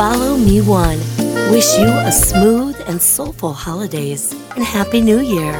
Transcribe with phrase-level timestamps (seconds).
[0.00, 0.98] Follow Me One.
[1.52, 5.52] Wish you a smooth and soulful holidays and Happy New Year.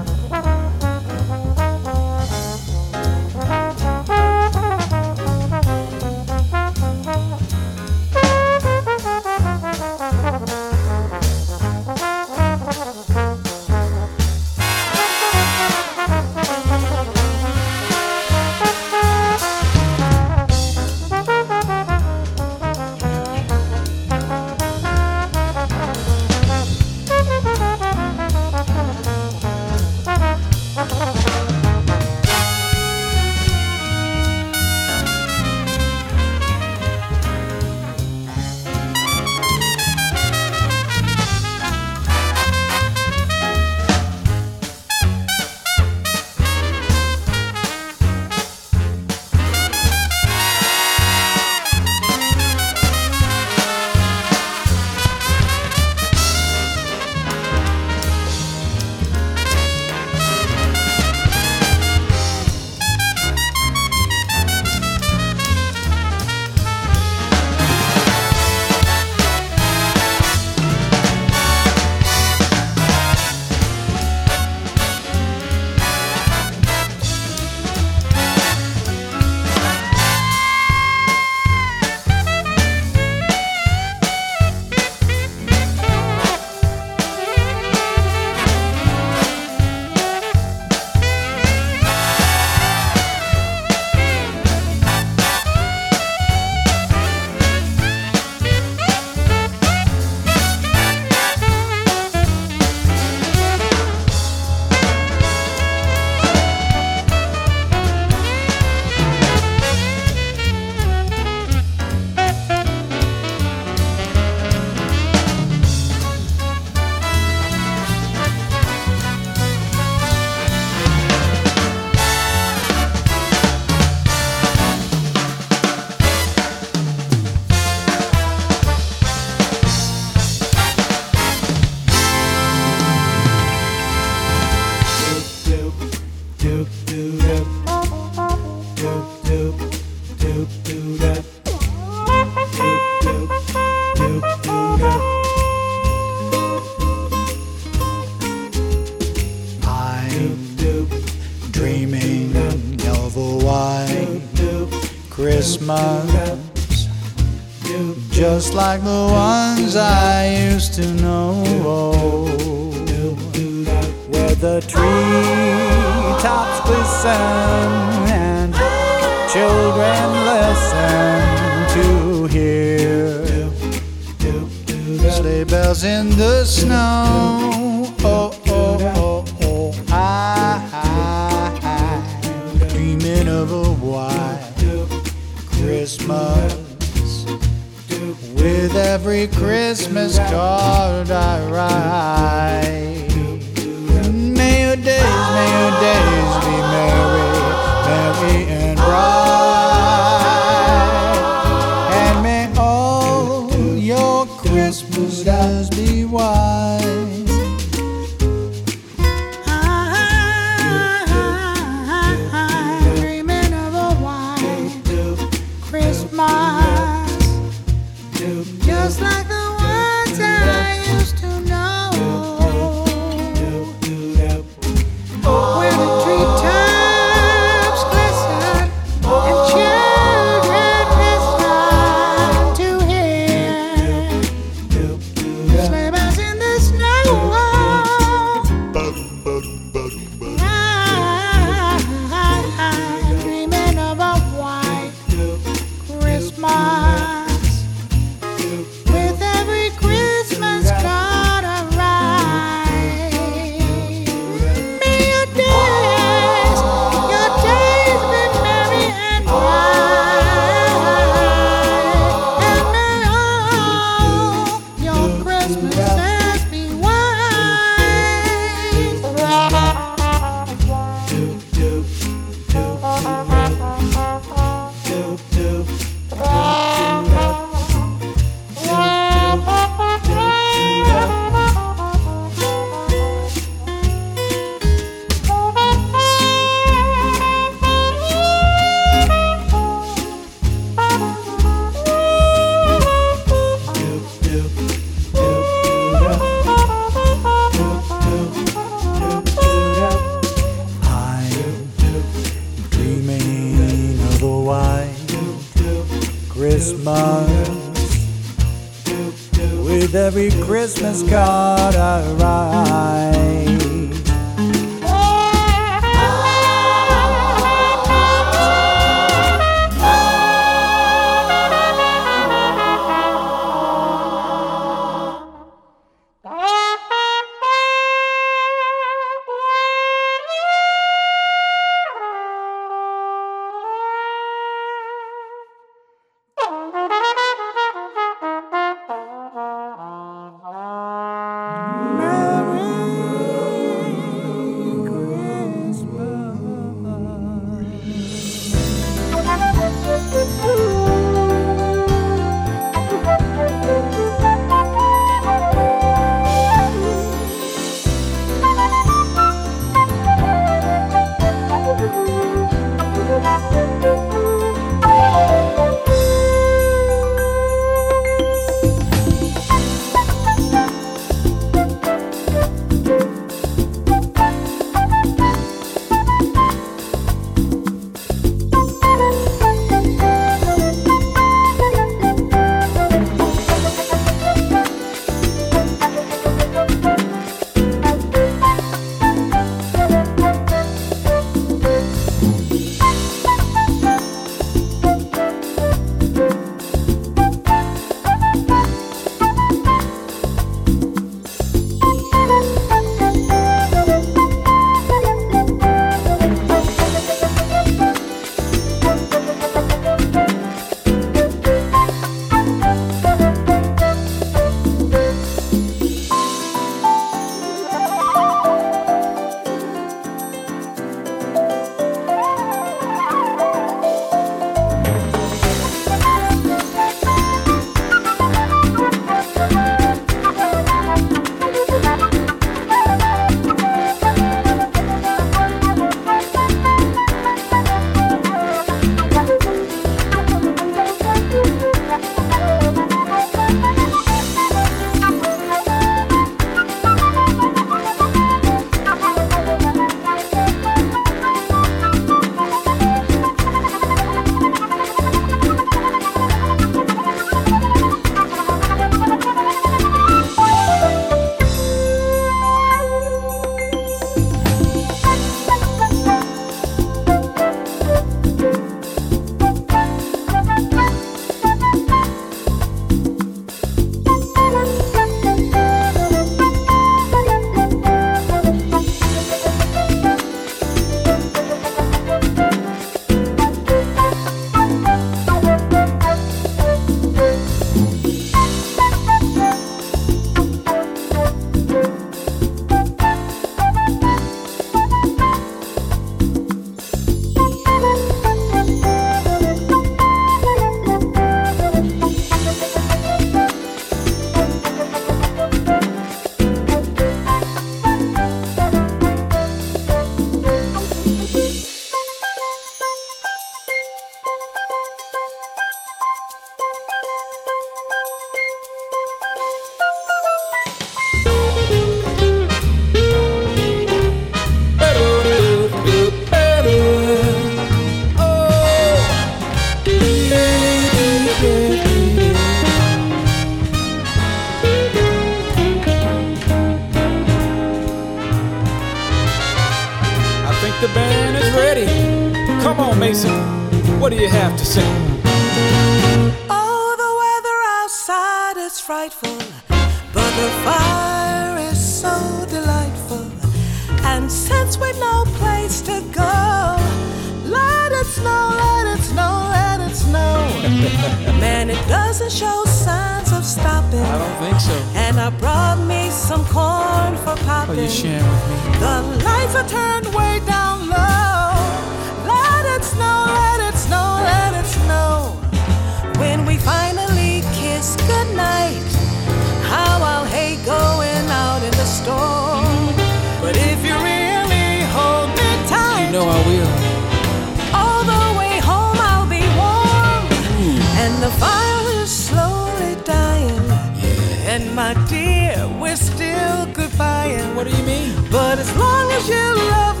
[595.11, 597.35] dear, we're still goodbye.
[597.53, 598.15] What do you mean?
[598.31, 600.00] But as long as you love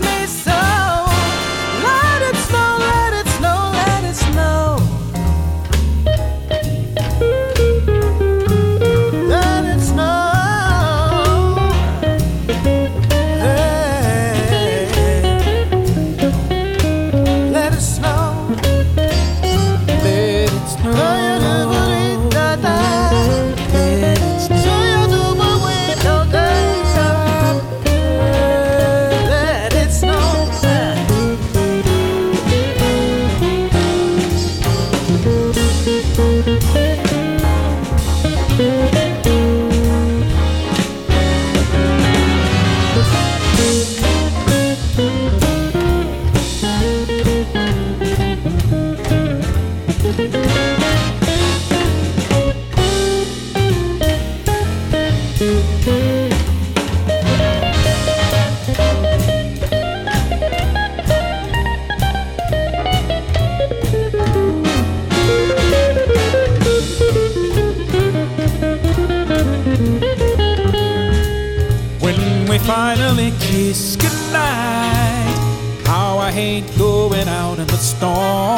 [78.01, 78.50] storm.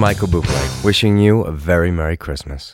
[0.00, 2.72] Michael Bublé wishing you a very Merry Christmas.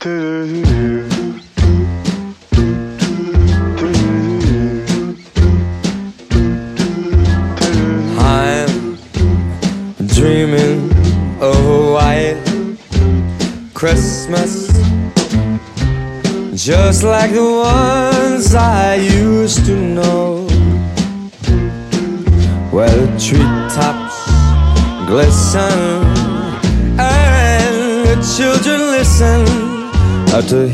[8.17, 8.97] I'm
[10.07, 10.89] dreaming
[11.41, 12.41] of a white
[13.73, 14.67] Christmas
[16.55, 19.16] just like the ones I used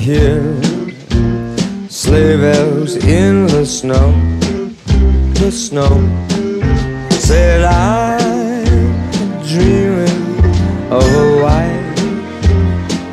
[0.03, 0.43] hear
[1.89, 4.11] sleigh bells in the snow
[5.43, 5.93] the snow.
[7.09, 8.93] Said I'm
[9.45, 10.23] dreaming
[10.89, 11.95] of a white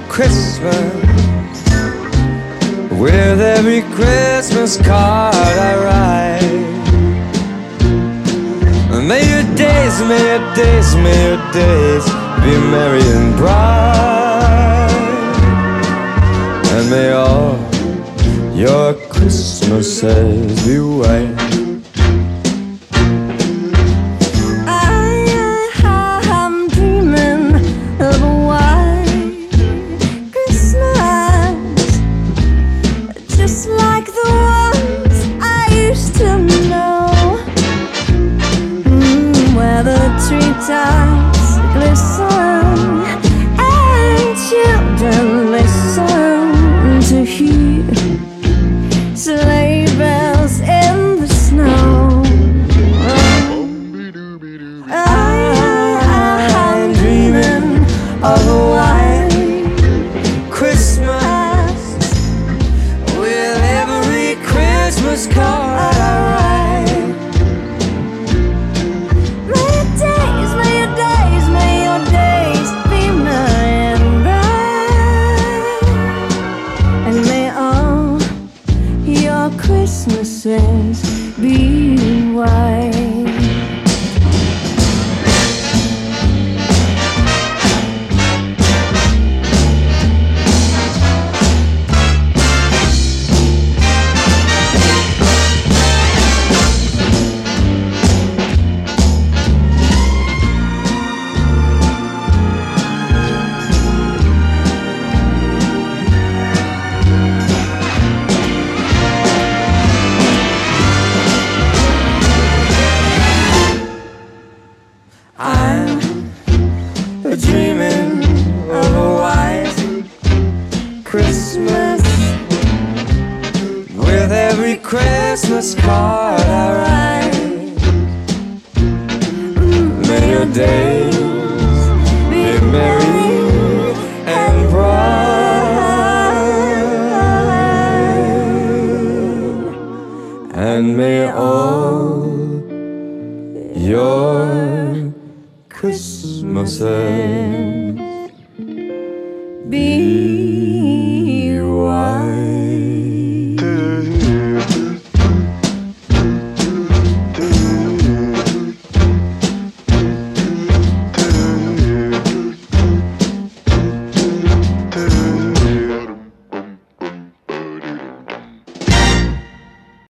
[0.08, 0.94] Christmas.
[3.00, 6.70] With every Christmas card I write.
[9.10, 12.04] May your days, may your days, may your days
[12.44, 14.19] be merry and bright,
[16.80, 17.58] and may all
[18.54, 21.49] your Christmases be white.